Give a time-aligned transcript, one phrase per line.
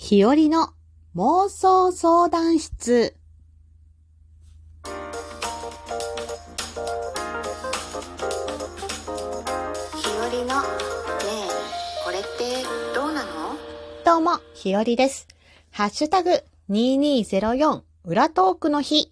[0.00, 0.70] 日和の
[1.16, 3.16] 妄想相談室。
[9.96, 10.68] 日和のね
[11.26, 12.62] えこれって
[12.94, 13.56] どうなの？
[14.04, 15.26] どうも、日和です。
[15.72, 19.10] ハッシュタグ2204裏トークの日。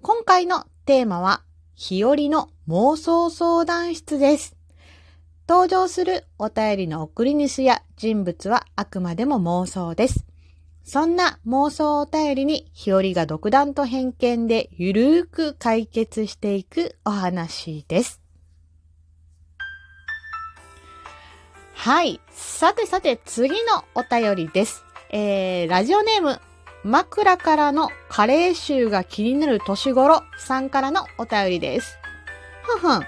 [0.00, 1.42] 今回のテーマは、
[1.74, 4.56] 日和の妄想相談室です。
[5.48, 10.24] 登場するお便りの送り主や人物はあくまでも妄想です。
[10.84, 18.20] そんな妄想お便りに日和が独断と偏見でゆるーく解決していくお話です。
[21.74, 22.20] はい。
[22.30, 24.84] さてさて、次のお便りです。
[25.10, 26.40] えー、ラジオネーム、
[26.84, 31.98] 枕からのカレー臭が気になる年頃さんからのお便りです。
[32.62, 33.06] ふんふん。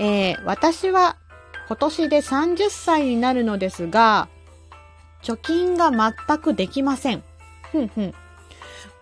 [0.00, 1.16] えー、私は
[1.68, 4.28] 今年で30歳になるのですが、
[5.26, 7.24] 貯金が全くできません。
[7.72, 8.14] ふんふん。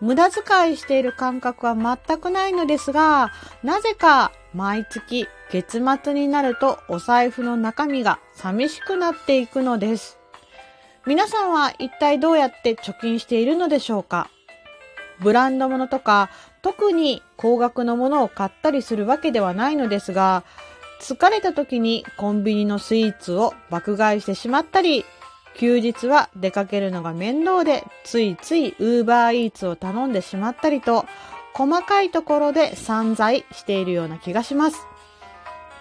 [0.01, 3.31] 無駄遣いしている感覚は全くないのですが、
[3.63, 10.17] なぜか毎月月末になるとお財布の中身が寂しくなっていくのです。
[11.05, 14.27] 皆さんは一体どうやって貯金しているのでしょうか？
[15.19, 16.31] ブランド物とか
[16.63, 20.43] 特に高額のものを買ったりするわけではないのですが、
[20.99, 25.05] 疲れた時にコンビニのスイーツを爆買いしてしまったり、
[25.57, 31.05] 休日は出かけるのが面倒でついついウーバーイーツを頼んでしまったりと、
[31.53, 34.85] 細かいところで散財しているような気がします。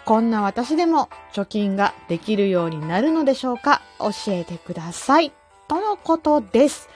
[0.05, 3.81] こんな私でも貯金ができるようになるのでしょうか？
[3.99, 5.33] 教えてください。
[5.67, 6.89] とのことです。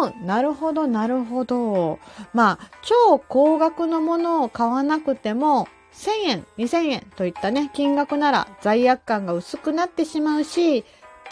[0.00, 1.98] うん、なるほど、なるほど。
[2.32, 10.84] まあ、超高額のものを買わなくても、1000円、2000円といったね、金額なら罪悪感が薄くなってしまうし、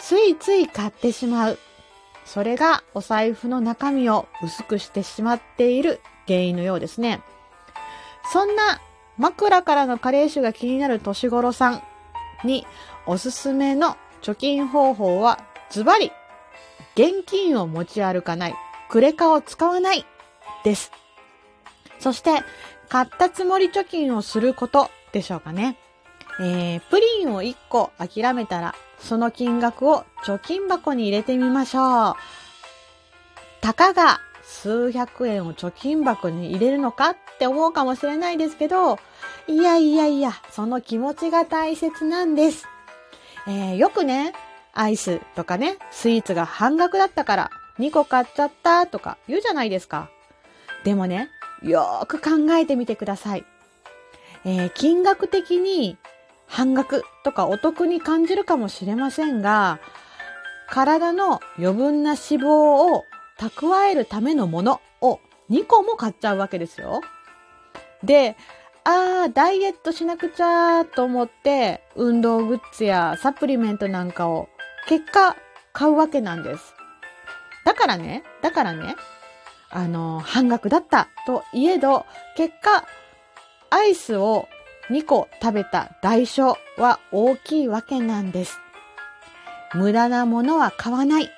[0.05, 1.59] ついつい買ってしまう。
[2.25, 7.21] それがお財布の中身を薄くしてしまっている原因のようですね。
[8.31, 8.81] そんな
[9.17, 11.83] 枕からの加齢臭が気になる年頃さん
[12.43, 12.67] に
[13.05, 15.39] おすすめの貯金方法は
[15.69, 16.11] ズバリ
[16.95, 18.55] 現金を持ち歩かない、
[18.89, 20.05] クレカを使わない
[20.65, 20.91] です。
[21.99, 22.41] そして
[22.89, 25.77] 買ったつもり貯金をすることでしょうかね。
[26.39, 32.15] えー、プリンを1個諦めたらその金額を貯金箱に入れてみましょう。
[33.61, 38.97] たかが数百円を貯金箱に入れるのかって思うかもしれないですけど、
[39.47, 42.67] いやいやいや、その気持ちが大切なんです。
[43.47, 44.33] えー、よくね、
[44.73, 50.09] アイスとかね、スイーツが半額だったから2個買っちゃったとか言うじゃないですか。
[50.83, 51.29] でもね、
[51.61, 53.45] よーく考えてみてください。
[54.45, 55.97] えー、金額的に
[56.53, 59.79] 半額とかお得に感じるかもしれませんが、
[60.69, 63.05] 体の余分な脂肪を
[63.39, 65.19] 蓄えるためのものを
[65.49, 67.01] 2個も買っちゃうわけですよ。
[68.03, 68.37] で、
[68.83, 74.47] あー、ダイエットしなくちゃと思って、運動グッズやサプリメントなんかを
[74.87, 75.35] 結果
[75.71, 76.75] 買うわけなんです。
[77.65, 78.95] だからね、だからね、
[79.71, 82.05] あの、半額だったといえど、
[82.37, 82.85] 結果、
[83.71, 84.47] アイスを
[84.89, 88.59] 2個食べた代償は大きいわけなんです。
[89.73, 91.29] 無駄なものは買わない。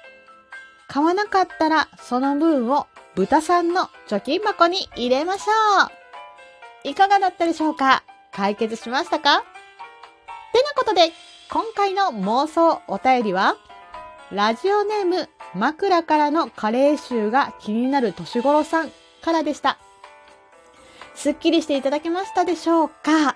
[0.87, 5.85] 買わなかったらその分を豚さんの貯金箱に入れましょ
[6.85, 6.89] う。
[6.89, 8.03] いかがだったでしょうか？
[8.31, 9.39] 解決しましたか？
[10.53, 11.11] てなことで、
[11.49, 13.55] 今回の妄想お便りは、
[14.31, 18.91] ラジオネーム枕からのカレー臭が気になる年頃さん
[19.21, 19.77] からでした。
[21.15, 23.35] すっきりしていただけましたでしょうか？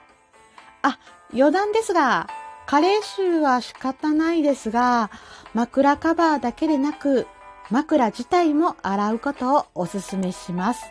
[0.83, 0.99] あ、
[1.33, 2.29] 余談ですが、
[2.67, 5.09] 加齢臭は仕方ないですが、
[5.53, 7.25] 枕カバーだけでなく、
[7.71, 10.83] 枕自体も洗うことをお勧めします。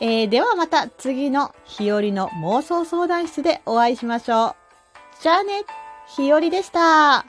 [0.00, 5.22] えー、ではまた次の日和の妄想相談室でお会いしましょう。
[5.22, 5.64] じゃあね、
[6.06, 7.26] 日和でした。